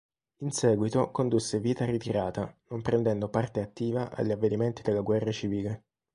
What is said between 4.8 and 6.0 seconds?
della guerra civile.